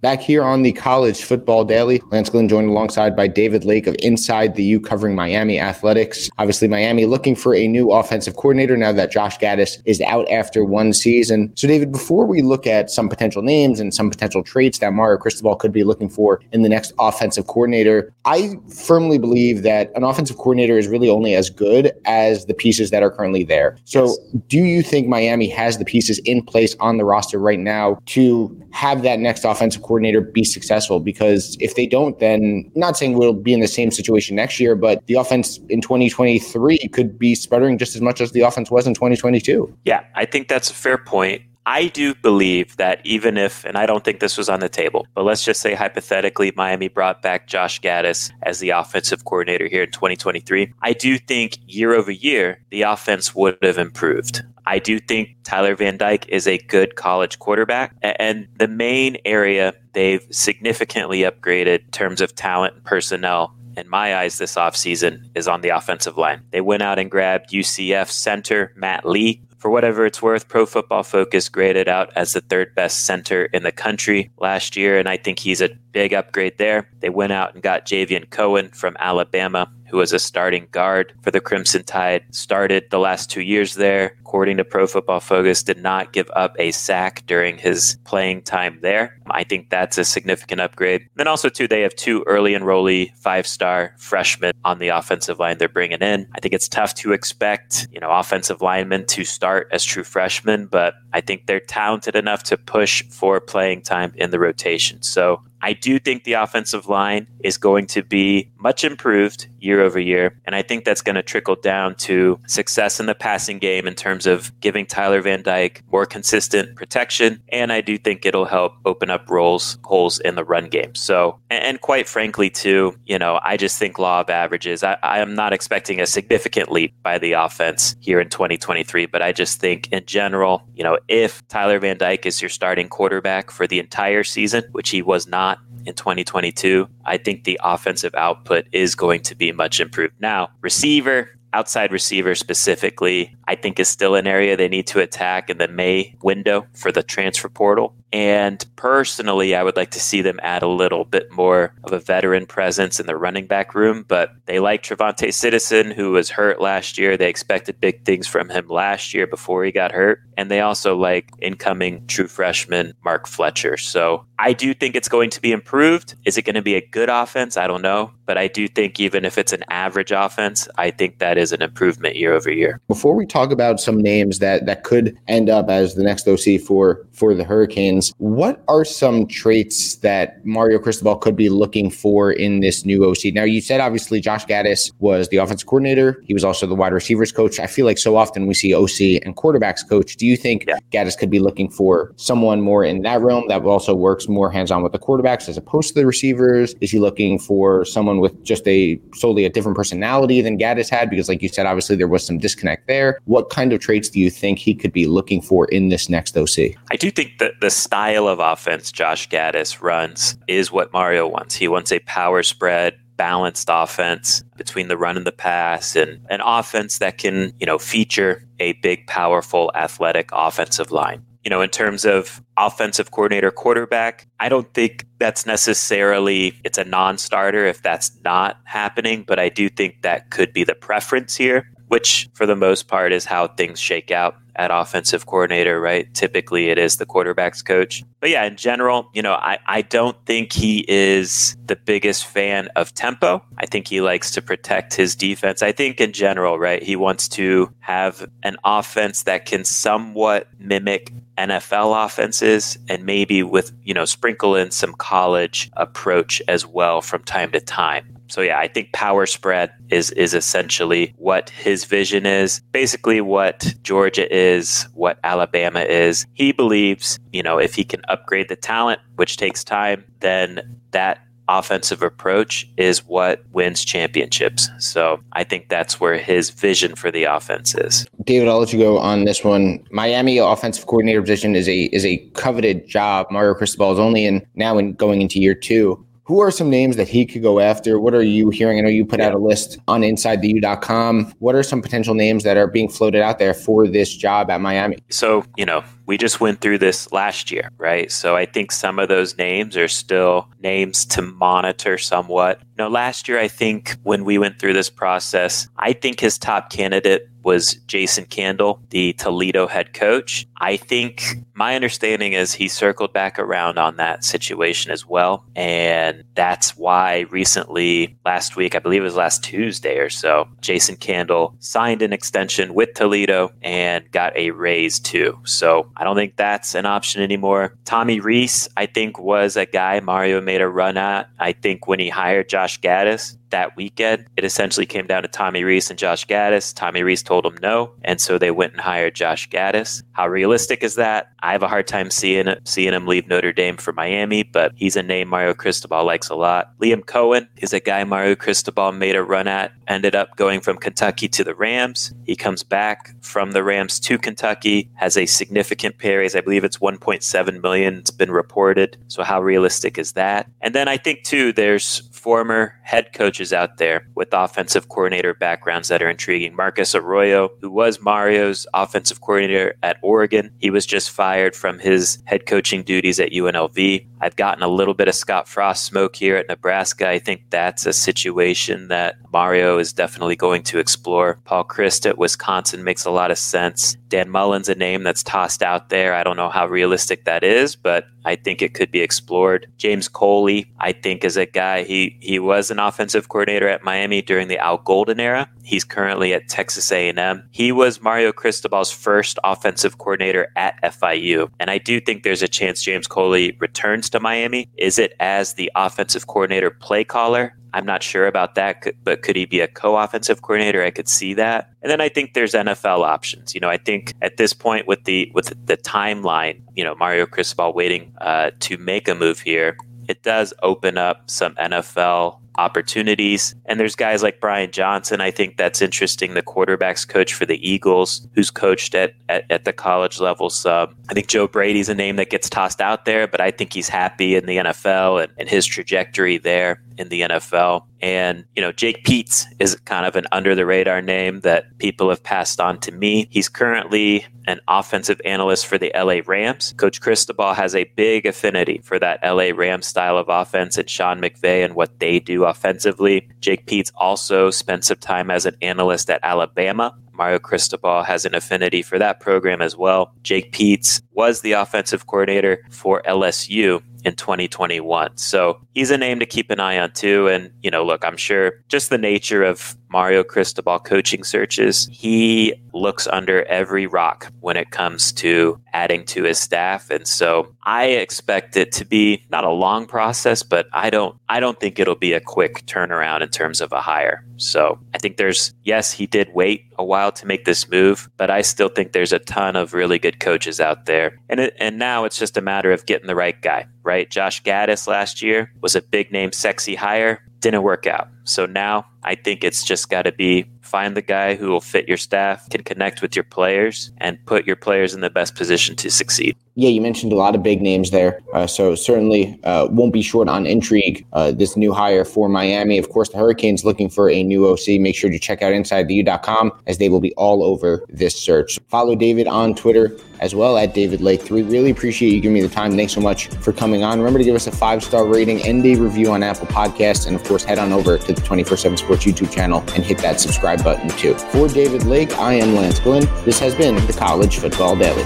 Back 0.00 0.20
here 0.20 0.44
on 0.44 0.62
the 0.62 0.70
College 0.70 1.24
Football 1.24 1.64
Daily, 1.64 2.00
Lance 2.12 2.30
Glenn 2.30 2.48
joined 2.48 2.68
alongside 2.68 3.16
by 3.16 3.26
David 3.26 3.64
Lake 3.64 3.88
of 3.88 3.96
Inside 3.98 4.54
the 4.54 4.62
U 4.62 4.78
covering 4.78 5.16
Miami 5.16 5.58
athletics. 5.58 6.30
Obviously, 6.38 6.68
Miami 6.68 7.04
looking 7.04 7.34
for 7.34 7.52
a 7.52 7.66
new 7.66 7.90
offensive 7.90 8.36
coordinator 8.36 8.76
now 8.76 8.92
that 8.92 9.10
Josh 9.10 9.38
Gattis 9.38 9.82
is 9.86 10.00
out 10.02 10.30
after 10.30 10.64
one 10.64 10.92
season. 10.92 11.52
So, 11.56 11.66
David, 11.66 11.90
before 11.90 12.26
we 12.26 12.42
look 12.42 12.64
at 12.64 12.90
some 12.90 13.08
potential 13.08 13.42
names 13.42 13.80
and 13.80 13.92
some 13.92 14.08
potential 14.08 14.44
traits 14.44 14.78
that 14.78 14.92
Mario 14.92 15.18
Cristobal 15.18 15.56
could 15.56 15.72
be 15.72 15.82
looking 15.82 16.08
for 16.08 16.40
in 16.52 16.62
the 16.62 16.68
next 16.68 16.92
offensive 17.00 17.48
coordinator, 17.48 18.14
I 18.24 18.54
firmly 18.72 19.18
believe 19.18 19.64
that 19.64 19.90
an 19.96 20.04
offensive 20.04 20.36
coordinator 20.36 20.78
is 20.78 20.86
really 20.86 21.08
only 21.08 21.34
as 21.34 21.50
good 21.50 21.90
as 22.04 22.46
the 22.46 22.54
pieces 22.54 22.90
that 22.90 23.02
are 23.02 23.10
currently 23.10 23.42
there. 23.42 23.76
So, 23.82 24.04
yes. 24.04 24.18
do 24.46 24.58
you 24.58 24.84
think 24.84 25.08
Miami 25.08 25.48
has 25.48 25.78
the 25.78 25.84
pieces 25.84 26.20
in 26.20 26.40
place 26.40 26.76
on 26.78 26.98
the 26.98 27.04
roster 27.04 27.40
right 27.40 27.58
now 27.58 27.98
to 28.06 28.64
have 28.70 29.02
that 29.02 29.18
next 29.18 29.44
offensive 29.44 29.82
coordinator 29.88 30.20
be 30.20 30.44
successful 30.44 31.00
because 31.00 31.56
if 31.60 31.74
they 31.74 31.86
don't, 31.86 32.18
then 32.20 32.70
not 32.74 32.96
saying 32.96 33.14
we'll 33.14 33.32
be 33.32 33.54
in 33.54 33.60
the 33.60 33.68
same 33.68 33.90
situation 33.90 34.36
next 34.36 34.60
year, 34.60 34.76
but 34.76 35.04
the 35.06 35.14
offense 35.14 35.58
in 35.70 35.80
2023 35.80 36.78
could 36.88 37.18
be 37.18 37.34
sputtering 37.34 37.78
just 37.78 37.96
as 37.96 38.02
much 38.02 38.20
as 38.20 38.32
the 38.32 38.42
offense 38.42 38.70
was 38.70 38.86
in 38.86 38.94
2022. 38.94 39.74
Yeah, 39.84 40.04
I 40.14 40.26
think 40.26 40.48
that's 40.48 40.70
a 40.70 40.74
fair 40.74 40.98
point. 40.98 41.42
I 41.70 41.88
do 41.88 42.14
believe 42.14 42.78
that 42.78 43.02
even 43.04 43.36
if, 43.36 43.62
and 43.66 43.76
I 43.76 43.84
don't 43.84 44.02
think 44.02 44.20
this 44.20 44.38
was 44.38 44.48
on 44.48 44.60
the 44.60 44.70
table, 44.70 45.06
but 45.14 45.24
let's 45.24 45.44
just 45.44 45.60
say 45.60 45.74
hypothetically 45.74 46.50
Miami 46.56 46.88
brought 46.88 47.20
back 47.20 47.46
Josh 47.46 47.78
Gattis 47.82 48.32
as 48.42 48.60
the 48.60 48.70
offensive 48.70 49.26
coordinator 49.26 49.68
here 49.68 49.82
in 49.82 49.90
2023, 49.90 50.72
I 50.80 50.94
do 50.94 51.18
think 51.18 51.58
year 51.66 51.92
over 51.92 52.10
year 52.10 52.64
the 52.70 52.82
offense 52.82 53.34
would 53.34 53.58
have 53.60 53.76
improved. 53.76 54.40
I 54.64 54.78
do 54.78 54.98
think 54.98 55.36
Tyler 55.44 55.76
Van 55.76 55.98
Dyke 55.98 56.26
is 56.30 56.46
a 56.46 56.56
good 56.56 56.96
college 56.96 57.38
quarterback. 57.38 57.94
And 58.00 58.48
the 58.56 58.68
main 58.68 59.18
area 59.26 59.74
they've 59.92 60.26
significantly 60.30 61.20
upgraded 61.20 61.80
in 61.80 61.90
terms 61.90 62.22
of 62.22 62.34
talent 62.34 62.76
and 62.76 62.84
personnel 62.84 63.54
in 63.76 63.88
my 63.88 64.16
eyes 64.16 64.38
this 64.38 64.56
offseason 64.56 65.28
is 65.34 65.46
on 65.46 65.60
the 65.60 65.68
offensive 65.68 66.16
line. 66.16 66.42
They 66.50 66.60
went 66.60 66.82
out 66.82 66.98
and 66.98 67.10
grabbed 67.10 67.50
UCF 67.50 68.10
center 68.10 68.72
Matt 68.74 69.06
Lee. 69.06 69.42
For 69.58 69.70
whatever 69.70 70.06
it's 70.06 70.22
worth, 70.22 70.46
Pro 70.46 70.66
Football 70.66 71.02
Focus 71.02 71.48
graded 71.48 71.88
out 71.88 72.12
as 72.14 72.32
the 72.32 72.40
third 72.40 72.76
best 72.76 73.04
center 73.04 73.46
in 73.46 73.64
the 73.64 73.72
country 73.72 74.30
last 74.38 74.76
year, 74.76 74.98
and 74.98 75.08
I 75.08 75.16
think 75.16 75.40
he's 75.40 75.60
a 75.60 75.70
big 75.90 76.14
upgrade 76.14 76.58
there. 76.58 76.88
They 77.00 77.08
went 77.08 77.32
out 77.32 77.54
and 77.54 77.62
got 77.62 77.84
Javion 77.84 78.30
Cohen 78.30 78.68
from 78.70 78.96
Alabama, 79.00 79.68
who 79.88 79.98
was 79.98 80.12
a 80.12 80.18
starting 80.18 80.68
guard 80.70 81.12
for 81.22 81.30
the 81.30 81.40
Crimson 81.40 81.84
Tide, 81.84 82.24
started 82.30 82.84
the 82.90 82.98
last 82.98 83.30
two 83.30 83.42
years 83.42 83.74
there. 83.74 84.16
According 84.20 84.58
to 84.58 84.64
Pro 84.64 84.86
Football 84.86 85.20
Focus, 85.20 85.62
did 85.62 85.78
not 85.78 86.12
give 86.12 86.30
up 86.36 86.54
a 86.58 86.70
sack 86.70 87.24
during 87.26 87.56
his 87.56 87.96
playing 88.04 88.42
time 88.42 88.78
there. 88.82 89.18
I 89.30 89.44
think 89.44 89.70
that's 89.70 89.96
a 89.96 90.04
significant 90.04 90.60
upgrade. 90.60 91.08
Then 91.14 91.28
also 91.28 91.48
too, 91.48 91.66
they 91.66 91.82
have 91.82 91.94
two 91.94 92.24
early 92.26 92.52
enrollee 92.52 93.14
five-star 93.16 93.94
freshmen 93.98 94.52
on 94.64 94.78
the 94.78 94.88
offensive 94.88 95.38
line 95.38 95.58
they're 95.58 95.68
bringing 95.68 96.00
in. 96.00 96.28
I 96.34 96.40
think 96.40 96.54
it's 96.54 96.68
tough 96.68 96.94
to 96.96 97.12
expect, 97.12 97.88
you 97.90 98.00
know, 98.00 98.10
offensive 98.10 98.60
linemen 98.60 99.06
to 99.06 99.24
start 99.24 99.68
as 99.72 99.84
true 99.84 100.04
freshmen, 100.04 100.66
but 100.66 100.94
I 101.12 101.20
think 101.20 101.46
they're 101.46 101.60
talented 101.60 102.14
enough 102.14 102.42
to 102.44 102.58
push 102.58 103.02
for 103.10 103.40
playing 103.40 103.82
time 103.82 104.12
in 104.16 104.30
the 104.30 104.38
rotation. 104.38 105.02
So 105.02 105.42
I 105.60 105.72
do 105.72 105.98
think 105.98 106.24
the 106.24 106.34
offensive 106.34 106.88
line 106.88 107.26
is 107.40 107.58
going 107.58 107.86
to 107.88 108.02
be 108.02 108.50
much 108.58 108.84
improved 108.84 109.48
year 109.60 109.80
over 109.80 109.98
year. 109.98 110.38
And 110.44 110.54
I 110.54 110.62
think 110.62 110.84
that's 110.84 111.02
going 111.02 111.16
to 111.16 111.22
trickle 111.22 111.56
down 111.56 111.94
to 111.96 112.38
success 112.46 113.00
in 113.00 113.06
the 113.06 113.14
passing 113.14 113.58
game 113.58 113.86
in 113.86 113.94
terms 113.94 114.26
of 114.26 114.52
giving 114.60 114.86
Tyler 114.86 115.20
Van 115.20 115.42
Dyke 115.42 115.82
more 115.90 116.06
consistent 116.06 116.76
protection. 116.76 117.42
And 117.50 117.72
I 117.72 117.80
do 117.80 117.98
think 117.98 118.24
it'll 118.24 118.44
help 118.44 118.74
open 118.84 119.10
up 119.10 119.28
roles, 119.28 119.78
holes 119.84 120.18
in 120.20 120.34
the 120.34 120.44
run 120.44 120.68
game. 120.68 120.94
So, 120.94 121.38
and 121.50 121.80
quite 121.80 122.08
frankly, 122.08 122.50
too, 122.50 122.96
you 123.06 123.18
know, 123.18 123.40
I 123.42 123.56
just 123.56 123.78
think 123.78 123.98
law 123.98 124.20
of 124.20 124.30
averages. 124.30 124.82
I, 124.82 124.96
I 125.02 125.18
am 125.18 125.34
not 125.34 125.52
expecting 125.52 126.00
a 126.00 126.06
significant 126.06 126.70
leap 126.70 126.94
by 127.02 127.18
the 127.18 127.32
offense 127.32 127.96
here 128.00 128.20
in 128.20 128.28
2023, 128.28 129.06
but 129.06 129.22
I 129.22 129.32
just 129.32 129.60
think 129.60 129.88
in 129.92 130.04
general, 130.06 130.62
you 130.74 130.84
know, 130.84 130.98
if 131.08 131.46
Tyler 131.48 131.78
Van 131.78 131.98
Dyke 131.98 132.26
is 132.26 132.40
your 132.42 132.48
starting 132.48 132.88
quarterback 132.88 133.50
for 133.50 133.66
the 133.66 133.78
entire 133.78 134.24
season, 134.24 134.64
which 134.72 134.90
he 134.90 135.02
was 135.02 135.26
not 135.26 135.58
in 135.88 135.94
2022, 135.94 136.88
I 137.04 137.16
think 137.16 137.44
the 137.44 137.58
offensive 137.62 138.14
output 138.14 138.66
is 138.72 138.94
going 138.94 139.22
to 139.22 139.34
be 139.34 139.50
much 139.52 139.80
improved. 139.80 140.14
Now, 140.20 140.50
receiver, 140.60 141.30
outside 141.52 141.90
receiver 141.92 142.34
specifically, 142.34 143.34
I 143.48 143.54
think 143.54 143.80
is 143.80 143.88
still 143.88 144.14
an 144.14 144.26
area 144.26 144.58
they 144.58 144.68
need 144.68 144.86
to 144.88 145.00
attack 145.00 145.48
in 145.48 145.56
the 145.56 145.68
May 145.68 146.14
window 146.22 146.66
for 146.74 146.92
the 146.92 147.02
transfer 147.02 147.48
portal. 147.48 147.94
And 148.12 148.64
personally, 148.76 149.54
I 149.54 149.62
would 149.62 149.76
like 149.76 149.90
to 149.92 150.00
see 150.00 150.22
them 150.22 150.40
add 150.42 150.62
a 150.62 150.68
little 150.68 151.04
bit 151.04 151.30
more 151.32 151.74
of 151.84 151.92
a 151.92 151.98
veteran 151.98 152.46
presence 152.46 153.00
in 153.00 153.06
the 153.06 153.16
running 153.16 153.46
back 153.46 153.74
room. 153.74 154.04
But 154.06 154.32
they 154.46 154.60
like 154.60 154.82
TreVonte 154.82 155.32
Citizen, 155.32 155.90
who 155.90 156.12
was 156.12 156.30
hurt 156.30 156.60
last 156.60 156.98
year. 156.98 157.16
They 157.16 157.28
expected 157.28 157.80
big 157.80 158.04
things 158.04 158.26
from 158.26 158.48
him 158.50 158.68
last 158.68 159.12
year 159.12 159.26
before 159.26 159.64
he 159.64 159.72
got 159.72 159.92
hurt. 159.92 160.22
And 160.36 160.50
they 160.50 160.60
also 160.60 160.96
like 160.96 161.30
incoming 161.40 162.06
true 162.06 162.28
freshman 162.28 162.94
Mark 163.04 163.26
Fletcher. 163.26 163.76
So 163.76 164.24
I 164.38 164.52
do 164.52 164.72
think 164.72 164.94
it's 164.94 165.08
going 165.08 165.30
to 165.30 165.40
be 165.40 165.52
improved. 165.52 166.14
Is 166.24 166.38
it 166.38 166.42
going 166.42 166.54
to 166.54 166.62
be 166.62 166.76
a 166.76 166.86
good 166.86 167.08
offense? 167.10 167.56
I 167.56 167.66
don't 167.66 167.82
know. 167.82 168.12
But 168.24 168.38
I 168.38 168.46
do 168.46 168.68
think 168.68 169.00
even 169.00 169.24
if 169.24 169.36
it's 169.36 169.52
an 169.52 169.64
average 169.68 170.12
offense, 170.12 170.68
I 170.76 170.90
think 170.90 171.18
that 171.18 171.36
is 171.38 171.52
an 171.52 171.62
improvement 171.62 172.16
year 172.16 172.34
over 172.34 172.50
year. 172.50 172.80
Before 172.86 173.14
we 173.14 173.26
talk 173.26 173.37
talk 173.38 173.52
about 173.52 173.80
some 173.80 174.00
names 174.00 174.40
that 174.40 174.66
that 174.66 174.84
could 174.84 175.16
end 175.28 175.48
up 175.48 175.68
as 175.68 175.94
the 175.94 176.02
next 176.02 176.26
OC 176.26 176.60
for 176.60 177.06
for 177.12 177.34
the 177.34 177.44
Hurricanes. 177.44 178.12
What 178.18 178.62
are 178.68 178.84
some 178.84 179.26
traits 179.26 179.96
that 179.96 180.44
Mario 180.44 180.78
Cristobal 180.78 181.16
could 181.16 181.36
be 181.36 181.48
looking 181.48 181.90
for 181.90 182.32
in 182.32 182.60
this 182.60 182.84
new 182.84 183.04
OC? 183.04 183.32
Now, 183.32 183.44
you 183.44 183.60
said 183.60 183.80
obviously 183.80 184.20
Josh 184.20 184.44
Gattis 184.46 184.92
was 184.98 185.28
the 185.28 185.36
offensive 185.36 185.66
coordinator. 185.66 186.22
He 186.24 186.34
was 186.34 186.44
also 186.44 186.66
the 186.66 186.74
wide 186.74 186.92
receivers 186.92 187.32
coach. 187.32 187.60
I 187.60 187.66
feel 187.66 187.86
like 187.86 187.98
so 187.98 188.16
often 188.16 188.46
we 188.46 188.54
see 188.54 188.74
OC 188.74 189.22
and 189.24 189.36
quarterbacks 189.36 189.88
coach. 189.88 190.16
Do 190.16 190.26
you 190.26 190.36
think 190.36 190.64
yeah. 190.66 190.78
Gattis 190.92 191.16
could 191.16 191.30
be 191.30 191.38
looking 191.38 191.70
for 191.70 192.12
someone 192.16 192.60
more 192.60 192.84
in 192.84 193.02
that 193.02 193.20
realm 193.20 193.46
that 193.48 193.62
also 193.62 193.94
works 193.94 194.28
more 194.28 194.50
hands 194.50 194.70
on 194.70 194.82
with 194.82 194.92
the 194.92 194.98
quarterbacks 194.98 195.48
as 195.48 195.56
opposed 195.56 195.88
to 195.88 195.94
the 195.94 196.06
receivers? 196.06 196.74
Is 196.80 196.90
he 196.90 196.98
looking 196.98 197.38
for 197.38 197.84
someone 197.84 198.18
with 198.18 198.42
just 198.44 198.66
a 198.66 199.00
solely 199.14 199.44
a 199.44 199.50
different 199.50 199.76
personality 199.76 200.40
than 200.40 200.58
Gattis 200.58 200.88
had? 200.88 201.10
Because, 201.10 201.28
like 201.28 201.42
you 201.42 201.48
said, 201.48 201.66
obviously 201.66 201.96
there 201.96 202.08
was 202.08 202.24
some 202.24 202.38
disconnect 202.38 202.86
there. 202.88 203.20
What 203.28 203.50
kind 203.50 203.74
of 203.74 203.80
traits 203.80 204.08
do 204.08 204.18
you 204.18 204.30
think 204.30 204.58
he 204.58 204.74
could 204.74 204.90
be 204.90 205.06
looking 205.06 205.42
for 205.42 205.66
in 205.66 205.90
this 205.90 206.08
next 206.08 206.34
OC? 206.34 206.74
I 206.90 206.96
do 206.96 207.10
think 207.10 207.36
that 207.40 207.60
the 207.60 207.68
style 207.68 208.26
of 208.26 208.38
offense 208.38 208.90
Josh 208.90 209.28
Gattis 209.28 209.82
runs 209.82 210.38
is 210.46 210.72
what 210.72 210.94
Mario 210.94 211.28
wants. 211.28 211.54
He 211.54 211.68
wants 211.68 211.92
a 211.92 211.98
power 212.00 212.42
spread 212.42 212.98
balanced 213.18 213.68
offense 213.70 214.42
between 214.56 214.88
the 214.88 214.96
run 214.96 215.18
and 215.18 215.26
the 215.26 215.32
pass 215.32 215.94
and 215.94 216.26
an 216.30 216.40
offense 216.42 217.00
that 217.00 217.18
can, 217.18 217.52
you 217.60 217.66
know, 217.66 217.76
feature 217.76 218.48
a 218.60 218.72
big, 218.74 219.06
powerful, 219.06 219.70
athletic 219.74 220.30
offensive 220.32 220.90
line. 220.90 221.22
You 221.44 221.50
know, 221.50 221.60
in 221.60 221.68
terms 221.68 222.06
of 222.06 222.42
offensive 222.56 223.10
coordinator 223.10 223.50
quarterback, 223.50 224.26
I 224.40 224.48
don't 224.48 224.72
think 224.72 225.04
that's 225.18 225.44
necessarily 225.44 226.58
it's 226.64 226.78
a 226.78 226.84
non-starter 226.84 227.66
if 227.66 227.82
that's 227.82 228.10
not 228.24 228.58
happening, 228.64 229.24
but 229.26 229.38
I 229.38 229.50
do 229.50 229.68
think 229.68 230.00
that 230.00 230.30
could 230.30 230.54
be 230.54 230.64
the 230.64 230.74
preference 230.74 231.36
here, 231.36 231.70
which 231.88 232.28
for 232.34 232.46
the 232.46 232.56
most 232.56 232.88
part 232.88 233.12
is 233.12 233.24
how 233.24 233.48
things 233.48 233.80
shake 233.80 234.10
out 234.10 234.36
at 234.58 234.70
offensive 234.72 235.26
coordinator, 235.26 235.80
right? 235.80 236.12
Typically 236.14 236.68
it 236.68 236.78
is 236.78 236.96
the 236.96 237.06
quarterback's 237.06 237.62
coach. 237.62 238.02
But 238.20 238.30
yeah, 238.30 238.44
in 238.44 238.56
general, 238.56 239.08
you 239.14 239.22
know, 239.22 239.34
I, 239.34 239.58
I 239.66 239.82
don't 239.82 240.16
think 240.26 240.52
he 240.52 240.84
is 240.88 241.56
the 241.66 241.76
biggest 241.76 242.26
fan 242.26 242.68
of 242.74 242.92
tempo. 242.94 243.42
I 243.58 243.66
think 243.66 243.86
he 243.86 244.00
likes 244.00 244.32
to 244.32 244.42
protect 244.42 244.94
his 244.94 245.14
defense. 245.14 245.62
I 245.62 245.70
think 245.70 246.00
in 246.00 246.12
general, 246.12 246.58
right, 246.58 246.82
he 246.82 246.96
wants 246.96 247.28
to 247.30 247.72
have 247.80 248.28
an 248.42 248.56
offense 248.64 249.22
that 249.22 249.46
can 249.46 249.64
somewhat 249.64 250.48
mimic 250.58 251.12
NFL 251.38 252.04
offenses 252.04 252.76
and 252.88 253.06
maybe 253.06 253.44
with, 253.44 253.72
you 253.84 253.94
know, 253.94 254.04
sprinkle 254.04 254.56
in 254.56 254.72
some 254.72 254.92
college 254.94 255.70
approach 255.74 256.42
as 256.48 256.66
well 256.66 257.00
from 257.00 257.22
time 257.22 257.52
to 257.52 257.60
time. 257.60 258.17
So 258.28 258.40
yeah, 258.42 258.58
I 258.58 258.68
think 258.68 258.92
power 258.92 259.26
spread 259.26 259.72
is 259.90 260.10
is 260.12 260.34
essentially 260.34 261.14
what 261.16 261.50
his 261.50 261.84
vision 261.84 262.26
is. 262.26 262.60
Basically 262.72 263.20
what 263.20 263.74
Georgia 263.82 264.32
is, 264.34 264.86
what 264.94 265.18
Alabama 265.24 265.80
is. 265.80 266.26
He 266.34 266.52
believes, 266.52 267.18
you 267.32 267.42
know, 267.42 267.58
if 267.58 267.74
he 267.74 267.84
can 267.84 268.02
upgrade 268.08 268.48
the 268.48 268.56
talent, 268.56 269.00
which 269.16 269.36
takes 269.36 269.64
time, 269.64 270.04
then 270.20 270.80
that 270.92 271.20
offensive 271.48 272.02
approach 272.02 272.68
is 272.76 273.04
what 273.06 273.42
wins 273.52 273.84
championships. 273.84 274.68
So 274.78 275.20
I 275.32 275.44
think 275.44 275.68
that's 275.68 275.98
where 275.98 276.18
his 276.18 276.50
vision 276.50 276.94
for 276.94 277.10
the 277.10 277.24
offense 277.24 277.74
is. 277.74 278.06
David, 278.24 278.48
I'll 278.48 278.58
let 278.58 278.72
you 278.72 278.78
go 278.78 278.98
on 278.98 279.24
this 279.24 279.42
one. 279.42 279.84
Miami 279.90 280.38
offensive 280.38 280.86
coordinator 280.86 281.22
position 281.22 281.56
is 281.56 281.68
a 281.68 281.84
is 281.84 282.04
a 282.04 282.18
coveted 282.34 282.86
job. 282.86 283.26
Mario 283.30 283.54
Cristobal 283.54 283.92
is 283.92 283.98
only 283.98 284.26
in 284.26 284.46
now 284.54 284.76
in 284.78 284.92
going 284.92 285.22
into 285.22 285.40
year 285.40 285.54
two 285.54 286.04
who 286.28 286.40
are 286.40 286.50
some 286.50 286.68
names 286.68 286.96
that 286.96 287.08
he 287.08 287.24
could 287.24 287.42
go 287.42 287.58
after? 287.58 287.98
What 287.98 288.12
are 288.12 288.22
you 288.22 288.50
hearing? 288.50 288.78
I 288.78 288.82
know 288.82 288.90
you 288.90 289.06
put 289.06 289.18
out 289.18 289.32
a 289.32 289.38
list 289.38 289.78
on 289.88 290.02
InsideTheU.com. 290.02 291.32
What 291.38 291.54
are 291.54 291.62
some 291.62 291.80
potential 291.80 292.14
names 292.14 292.44
that 292.44 292.58
are 292.58 292.66
being 292.66 292.90
floated 292.90 293.22
out 293.22 293.38
there 293.38 293.54
for 293.54 293.88
this 293.88 294.14
job 294.14 294.50
at 294.50 294.60
Miami? 294.60 294.98
So, 295.08 295.42
you 295.56 295.64
know, 295.64 295.82
we 296.08 296.16
just 296.16 296.40
went 296.40 296.62
through 296.62 296.78
this 296.78 297.12
last 297.12 297.52
year, 297.52 297.70
right? 297.76 298.10
So 298.10 298.34
I 298.34 298.46
think 298.46 298.72
some 298.72 298.98
of 298.98 299.10
those 299.10 299.36
names 299.36 299.76
are 299.76 299.88
still 299.88 300.48
names 300.58 301.04
to 301.04 301.20
monitor 301.20 301.98
somewhat. 301.98 302.62
Know, 302.78 302.88
last 302.88 303.28
year, 303.28 303.38
I 303.38 303.48
think 303.48 303.94
when 304.04 304.24
we 304.24 304.38
went 304.38 304.58
through 304.58 304.72
this 304.72 304.88
process, 304.88 305.68
I 305.76 305.92
think 305.92 306.18
his 306.18 306.38
top 306.38 306.70
candidate 306.70 307.28
was 307.42 307.76
Jason 307.86 308.26
Candle, 308.26 308.80
the 308.90 309.14
Toledo 309.14 309.66
head 309.66 309.94
coach. 309.94 310.46
I 310.60 310.76
think 310.76 311.24
my 311.54 311.74
understanding 311.74 312.34
is 312.34 312.52
he 312.52 312.68
circled 312.68 313.12
back 313.12 313.38
around 313.38 313.78
on 313.78 313.96
that 313.96 314.22
situation 314.22 314.90
as 314.90 315.06
well. 315.06 315.44
And 315.56 316.24
that's 316.34 316.76
why 316.76 317.20
recently, 317.30 318.16
last 318.24 318.56
week, 318.56 318.74
I 318.74 318.80
believe 318.80 319.00
it 319.00 319.04
was 319.04 319.16
last 319.16 319.42
Tuesday 319.42 319.98
or 319.98 320.10
so, 320.10 320.46
Jason 320.60 320.96
Candle 320.96 321.54
signed 321.58 322.02
an 322.02 322.12
extension 322.12 322.74
with 322.74 322.94
Toledo 322.94 323.50
and 323.62 324.10
got 324.10 324.36
a 324.36 324.50
raise 324.50 325.00
too. 325.00 325.38
So 325.44 325.90
I 325.98 326.04
don't 326.04 326.14
think 326.14 326.36
that's 326.36 326.76
an 326.76 326.86
option 326.86 327.22
anymore. 327.22 327.74
Tommy 327.84 328.20
Rees, 328.20 328.68
I 328.76 328.86
think, 328.86 329.18
was 329.18 329.56
a 329.56 329.66
guy 329.66 329.98
Mario 329.98 330.40
made 330.40 330.60
a 330.60 330.68
run 330.68 330.96
at. 330.96 331.28
I 331.40 331.52
think 331.52 331.88
when 331.88 331.98
he 331.98 332.08
hired 332.08 332.48
Josh 332.48 332.80
Gattis, 332.80 333.36
that 333.50 333.76
weekend, 333.76 334.26
it 334.36 334.44
essentially 334.44 334.86
came 334.86 335.06
down 335.06 335.22
to 335.22 335.28
Tommy 335.28 335.64
Rees 335.64 335.90
and 335.90 335.98
Josh 335.98 336.26
Gattis. 336.26 336.74
Tommy 336.74 337.02
Rees 337.02 337.22
told 337.22 337.46
him 337.46 337.56
no, 337.62 337.92
and 338.04 338.20
so 338.20 338.38
they 338.38 338.50
went 338.50 338.72
and 338.72 338.80
hired 338.80 339.14
Josh 339.14 339.48
Gattis. 339.48 340.02
How 340.12 340.28
realistic 340.28 340.82
is 340.82 340.94
that? 340.96 341.32
I 341.40 341.52
have 341.52 341.62
a 341.62 341.68
hard 341.68 341.86
time 341.86 342.10
seeing 342.10 342.48
it, 342.48 342.66
seeing 342.66 342.92
him 342.92 343.06
leave 343.06 343.28
Notre 343.28 343.52
Dame 343.52 343.76
for 343.76 343.92
Miami, 343.92 344.42
but 344.42 344.72
he's 344.74 344.96
a 344.96 345.02
name 345.02 345.28
Mario 345.28 345.54
Cristobal 345.54 346.04
likes 346.04 346.28
a 346.28 346.34
lot. 346.34 346.76
Liam 346.78 347.04
Coen 347.04 347.48
is 347.58 347.72
a 347.72 347.80
guy 347.80 348.04
Mario 348.04 348.34
Cristobal 348.34 348.92
made 348.92 349.14
a 349.14 349.22
run 349.22 349.46
at, 349.46 349.72
ended 349.86 350.14
up 350.14 350.36
going 350.36 350.60
from 350.60 350.76
Kentucky 350.76 351.28
to 351.28 351.44
the 351.44 351.54
Rams. 351.54 352.12
He 352.24 352.36
comes 352.36 352.62
back 352.62 353.14
from 353.22 353.52
the 353.52 353.62
Rams 353.62 354.00
to 354.00 354.18
Kentucky, 354.18 354.90
has 354.94 355.16
a 355.16 355.26
significant 355.26 355.98
pay 355.98 356.16
raise. 356.16 356.34
I 356.34 356.40
believe 356.40 356.64
it's 356.64 356.78
1.7 356.78 357.62
million. 357.62 357.98
It's 357.98 358.10
been 358.10 358.30
reported. 358.30 358.96
So 359.08 359.22
how 359.22 359.40
realistic 359.40 359.98
is 359.98 360.12
that? 360.12 360.50
And 360.60 360.74
then 360.74 360.88
I 360.88 360.96
think 360.96 361.24
too, 361.24 361.52
there's 361.52 362.08
former 362.18 362.74
head 362.82 363.12
coaches 363.12 363.52
out 363.52 363.78
there 363.78 364.06
with 364.14 364.28
offensive 364.32 364.88
coordinator 364.88 365.34
backgrounds 365.34 365.88
that 365.88 366.02
are 366.02 366.10
intriguing. 366.10 366.54
Marcus 366.54 366.94
Arroyo, 366.94 367.50
who 367.60 367.70
was 367.70 368.00
Mario's 368.00 368.66
offensive 368.74 369.20
coordinator 369.20 369.74
at 369.82 369.98
Oregon, 370.02 370.50
he 370.58 370.70
was 370.70 370.84
just 370.84 371.10
fired 371.10 371.54
from 371.54 371.78
his 371.78 372.22
head 372.24 372.46
coaching 372.46 372.82
duties 372.82 373.20
at 373.20 373.32
UNLV. 373.32 374.06
I've 374.20 374.36
gotten 374.36 374.62
a 374.62 374.68
little 374.68 374.94
bit 374.94 375.08
of 375.08 375.14
Scott 375.14 375.48
Frost 375.48 375.84
smoke 375.84 376.16
here 376.16 376.36
at 376.36 376.48
Nebraska. 376.48 377.08
I 377.08 377.18
think 377.18 377.44
that's 377.50 377.86
a 377.86 377.92
situation 377.92 378.88
that 378.88 379.16
Mario 379.32 379.78
is 379.78 379.92
definitely 379.92 380.36
going 380.36 380.62
to 380.64 380.78
explore. 380.78 381.38
Paul 381.44 381.64
Chryst 381.64 382.04
at 382.06 382.18
Wisconsin 382.18 382.82
makes 382.82 383.04
a 383.04 383.10
lot 383.10 383.30
of 383.30 383.38
sense. 383.38 383.96
Dan 384.08 384.28
Mullen's 384.28 384.68
a 384.68 384.74
name 384.74 385.02
that's 385.02 385.22
tossed 385.22 385.62
out 385.62 385.90
there. 385.90 386.14
I 386.14 386.24
don't 386.24 386.36
know 386.36 386.48
how 386.48 386.66
realistic 386.66 387.24
that 387.24 387.44
is, 387.44 387.76
but 387.76 388.06
I 388.24 388.36
think 388.36 388.60
it 388.60 388.74
could 388.74 388.90
be 388.90 389.00
explored. 389.00 389.66
James 389.76 390.08
Coley, 390.08 390.70
I 390.78 390.92
think, 390.92 391.24
is 391.24 391.36
a 391.36 391.46
guy. 391.46 391.84
He 391.84 392.07
he 392.20 392.38
was 392.38 392.70
an 392.70 392.78
offensive 392.78 393.28
coordinator 393.28 393.68
at 393.68 393.84
Miami 393.84 394.22
during 394.22 394.48
the 394.48 394.58
Al 394.58 394.78
Golden 394.78 395.20
era. 395.20 395.48
He's 395.62 395.84
currently 395.84 396.32
at 396.32 396.48
Texas 396.48 396.90
A&M. 396.90 397.48
He 397.50 397.72
was 397.72 398.00
Mario 398.00 398.32
Cristobal's 398.32 398.90
first 398.90 399.38
offensive 399.44 399.98
coordinator 399.98 400.52
at 400.56 400.80
FIU, 400.82 401.50
and 401.60 401.70
I 401.70 401.78
do 401.78 402.00
think 402.00 402.22
there's 402.22 402.42
a 402.42 402.48
chance 402.48 402.82
James 402.82 403.06
Coley 403.06 403.56
returns 403.60 404.08
to 404.10 404.20
Miami. 404.20 404.68
Is 404.76 404.98
it 404.98 405.14
as 405.20 405.54
the 405.54 405.70
offensive 405.74 406.26
coordinator 406.26 406.70
play 406.70 407.04
caller? 407.04 407.54
I'm 407.74 407.84
not 407.84 408.02
sure 408.02 408.26
about 408.26 408.54
that, 408.54 408.86
but 409.04 409.22
could 409.22 409.36
he 409.36 409.44
be 409.44 409.60
a 409.60 409.68
co-offensive 409.68 410.42
coordinator? 410.42 410.82
I 410.82 410.90
could 410.90 411.08
see 411.08 411.34
that. 411.34 411.70
And 411.82 411.90
then 411.90 412.00
I 412.00 412.08
think 412.08 412.34
there's 412.34 412.54
NFL 412.54 413.04
options. 413.04 413.54
You 413.54 413.60
know, 413.60 413.68
I 413.68 413.76
think 413.76 414.14
at 414.22 414.36
this 414.36 414.52
point 414.52 414.86
with 414.86 415.04
the 415.04 415.30
with 415.34 415.52
the 415.66 415.76
timeline, 415.76 416.62
you 416.74 416.84
know, 416.84 416.94
Mario 416.94 417.26
Cristobal 417.26 417.72
waiting 417.74 418.12
uh, 418.20 418.50
to 418.60 418.78
make 418.78 419.08
a 419.08 419.14
move 419.14 419.40
here, 419.40 419.76
it 420.08 420.22
does 420.22 420.54
open 420.62 420.98
up 420.98 421.30
some 421.30 421.54
NFL 421.54 422.40
opportunities. 422.58 423.54
And 423.66 423.80
there's 423.80 423.94
guys 423.94 424.22
like 424.22 424.40
Brian 424.40 424.70
Johnson. 424.70 425.20
I 425.20 425.30
think 425.30 425.56
that's 425.56 425.80
interesting. 425.80 426.34
The 426.34 426.42
quarterbacks 426.42 427.08
coach 427.08 427.32
for 427.32 427.46
the 427.46 427.66
Eagles, 427.66 428.26
who's 428.34 428.50
coached 428.50 428.94
at, 428.94 429.14
at, 429.28 429.44
at 429.48 429.64
the 429.64 429.72
college 429.72 430.20
level. 430.20 430.50
I 430.66 431.14
think 431.14 431.28
Joe 431.28 431.46
Brady's 431.46 431.88
a 431.88 431.94
name 431.94 432.16
that 432.16 432.30
gets 432.30 432.50
tossed 432.50 432.80
out 432.80 433.04
there, 433.04 433.26
but 433.26 433.40
I 433.40 433.50
think 433.50 433.72
he's 433.72 433.88
happy 433.88 434.34
in 434.34 434.46
the 434.46 434.58
NFL 434.58 435.22
and, 435.22 435.32
and 435.38 435.48
his 435.48 435.64
trajectory 435.64 436.36
there 436.36 436.82
in 436.98 437.08
the 437.08 437.22
NFL. 437.22 437.84
And, 438.00 438.44
you 438.54 438.62
know, 438.62 438.72
Jake 438.72 439.04
Peetz 439.04 439.46
is 439.58 439.76
kind 439.84 440.04
of 440.04 440.16
an 440.16 440.26
under 440.32 440.54
the 440.54 440.66
radar 440.66 441.00
name 441.00 441.40
that 441.40 441.78
people 441.78 442.10
have 442.10 442.22
passed 442.22 442.60
on 442.60 442.78
to 442.80 442.92
me. 442.92 443.28
He's 443.30 443.48
currently 443.48 444.26
an 444.46 444.60
offensive 444.66 445.20
analyst 445.24 445.66
for 445.66 445.78
the 445.78 445.92
LA 445.94 446.20
Rams. 446.26 446.74
Coach 446.76 447.00
Cristobal 447.00 447.54
has 447.54 447.74
a 447.74 447.84
big 447.96 448.26
affinity 448.26 448.80
for 448.82 448.98
that 448.98 449.20
LA 449.22 449.50
Rams 449.54 449.86
style 449.86 450.16
of 450.16 450.28
offense 450.28 450.78
and 450.78 450.88
Sean 450.88 451.20
McVay 451.20 451.64
and 451.64 451.74
what 451.74 451.98
they 451.98 452.18
do 452.18 452.44
offensively. 452.48 453.28
Jake 453.40 453.66
Peetz 453.66 453.92
also 453.96 454.50
spent 454.50 454.84
some 454.84 454.98
time 454.98 455.30
as 455.30 455.46
an 455.46 455.56
analyst 455.62 456.10
at 456.10 456.20
Alabama 456.22 456.94
Mario 457.18 457.40
Cristobal 457.40 458.04
has 458.04 458.24
an 458.24 458.34
affinity 458.34 458.80
for 458.80 458.98
that 458.98 459.18
program 459.18 459.60
as 459.60 459.76
well. 459.76 460.14
Jake 460.22 460.52
Peetz 460.52 461.02
was 461.12 461.40
the 461.40 461.52
offensive 461.52 462.06
coordinator 462.06 462.64
for 462.70 463.02
LSU 463.02 463.82
in 464.08 464.16
2021. 464.16 465.16
So 465.16 465.60
he's 465.74 465.90
a 465.90 465.98
name 465.98 466.18
to 466.18 466.26
keep 466.26 466.50
an 466.50 466.58
eye 466.58 466.78
on 466.78 466.92
too. 466.92 467.28
And, 467.28 467.52
you 467.62 467.70
know, 467.70 467.84
look, 467.84 468.04
I'm 468.04 468.16
sure 468.16 468.64
just 468.68 468.90
the 468.90 468.98
nature 468.98 469.44
of 469.44 469.76
Mario 469.90 470.22
Cristobal 470.22 470.78
coaching 470.80 471.24
searches, 471.24 471.88
he 471.90 472.54
looks 472.72 473.06
under 473.06 473.44
every 473.44 473.86
rock 473.86 474.30
when 474.40 474.56
it 474.56 474.70
comes 474.70 475.12
to 475.12 475.60
adding 475.72 476.04
to 476.04 476.24
his 476.24 476.38
staff. 476.38 476.90
And 476.90 477.06
so 477.06 477.54
I 477.62 477.84
expect 477.86 478.56
it 478.56 478.72
to 478.72 478.84
be 478.84 479.24
not 479.30 479.44
a 479.44 479.50
long 479.50 479.86
process, 479.86 480.42
but 480.42 480.66
I 480.72 480.90
don't 480.90 481.16
I 481.28 481.40
don't 481.40 481.58
think 481.58 481.78
it'll 481.78 481.94
be 481.94 482.12
a 482.12 482.20
quick 482.20 482.64
turnaround 482.66 483.22
in 483.22 483.28
terms 483.28 483.60
of 483.60 483.72
a 483.72 483.80
hire. 483.80 484.24
So 484.36 484.78
I 484.94 484.98
think 484.98 485.16
there's 485.16 485.54
yes, 485.64 485.92
he 485.92 486.06
did 486.06 486.32
wait 486.34 486.64
a 486.78 486.84
while 486.84 487.12
to 487.12 487.26
make 487.26 487.44
this 487.44 487.68
move, 487.68 488.08
but 488.16 488.30
I 488.30 488.42
still 488.42 488.68
think 488.68 488.92
there's 488.92 489.12
a 489.12 489.18
ton 489.18 489.56
of 489.56 489.74
really 489.74 489.98
good 489.98 490.20
coaches 490.20 490.60
out 490.60 490.86
there. 490.86 491.18
And 491.28 491.40
it, 491.40 491.56
and 491.58 491.78
now 491.78 492.04
it's 492.04 492.18
just 492.18 492.36
a 492.36 492.40
matter 492.40 492.72
of 492.72 492.86
getting 492.86 493.06
the 493.06 493.16
right 493.16 493.40
guy, 493.40 493.66
right? 493.82 494.10
Josh 494.10 494.42
Gattis 494.42 494.86
last 494.86 495.22
year 495.22 495.52
was 495.60 495.76
a 495.76 495.82
big 495.82 496.12
name 496.12 496.32
sexy 496.32 496.74
hire, 496.74 497.22
didn't 497.40 497.62
work 497.62 497.86
out. 497.86 498.08
So 498.28 498.46
now 498.46 498.86
I 499.02 499.14
think 499.14 499.42
it's 499.42 499.64
just 499.64 499.88
got 499.88 500.02
to 500.02 500.12
be 500.12 500.46
find 500.68 500.96
the 500.96 501.02
guy 501.02 501.34
who 501.34 501.48
will 501.48 501.62
fit 501.62 501.88
your 501.88 501.96
staff, 501.96 502.48
can 502.50 502.62
connect 502.62 503.00
with 503.00 503.16
your 503.16 503.24
players, 503.24 503.90
and 503.98 504.18
put 504.26 504.46
your 504.46 504.56
players 504.56 504.94
in 504.94 505.00
the 505.00 505.10
best 505.10 505.34
position 505.34 505.74
to 505.76 505.90
succeed. 505.90 506.36
Yeah, 506.56 506.68
you 506.68 506.80
mentioned 506.80 507.12
a 507.12 507.16
lot 507.16 507.34
of 507.34 507.42
big 507.42 507.62
names 507.62 507.90
there. 507.90 508.20
Uh, 508.34 508.46
so 508.46 508.74
certainly 508.74 509.38
uh, 509.44 509.68
won't 509.70 509.92
be 509.92 510.02
short 510.02 510.28
on 510.28 510.44
intrigue. 510.44 511.06
Uh, 511.12 511.30
this 511.30 511.56
new 511.56 511.72
hire 511.72 512.04
for 512.04 512.28
Miami. 512.28 512.78
Of 512.78 512.90
course, 512.90 513.08
the 513.08 513.16
Hurricanes 513.16 513.64
looking 513.64 513.88
for 513.88 514.10
a 514.10 514.22
new 514.22 514.46
OC. 514.46 514.80
Make 514.80 514.96
sure 514.96 515.08
to 515.08 515.18
check 515.18 515.40
out 515.40 515.52
InsideTheU.com 515.52 516.52
as 516.66 516.78
they 516.78 516.88
will 516.88 517.00
be 517.00 517.14
all 517.14 517.44
over 517.44 517.84
this 517.88 518.20
search. 518.20 518.58
Follow 518.68 518.96
David 518.96 519.28
on 519.28 519.54
Twitter 519.54 519.96
as 520.20 520.34
well 520.34 520.58
at 520.58 520.74
David 520.74 521.00
Lake 521.00 521.22
3. 521.22 521.42
Really 521.42 521.70
appreciate 521.70 522.12
you 522.12 522.20
giving 522.20 522.34
me 522.34 522.42
the 522.42 522.48
time. 522.48 522.76
Thanks 522.76 522.92
so 522.92 523.00
much 523.00 523.28
for 523.28 523.52
coming 523.52 523.84
on. 523.84 523.98
Remember 523.98 524.18
to 524.18 524.24
give 524.24 524.34
us 524.34 524.48
a 524.48 524.52
five 524.52 524.82
star 524.82 525.06
rating 525.06 525.40
and 525.46 525.64
a 525.64 525.76
review 525.76 526.10
on 526.10 526.24
Apple 526.24 526.48
Podcasts. 526.48 527.06
And 527.06 527.14
of 527.14 527.22
course, 527.22 527.44
head 527.44 527.58
on 527.58 527.72
over 527.72 527.98
to 527.98 528.12
the 528.18 528.26
24 528.26 528.56
7 528.56 528.76
Sports 528.76 529.04
YouTube 529.04 529.30
channel 529.30 529.60
and 529.74 529.84
hit 529.84 529.98
that 529.98 530.20
subscribe 530.20 530.62
button 530.62 530.88
too. 530.90 531.14
For 531.14 531.48
David 531.48 531.84
Lake, 531.84 532.16
I 532.18 532.34
am 532.34 532.54
Lance 532.54 532.80
Glenn. 532.80 533.08
This 533.24 533.38
has 533.40 533.54
been 533.54 533.74
the 533.86 533.92
College 533.92 534.38
Football 534.38 534.76
Daily. 534.76 535.04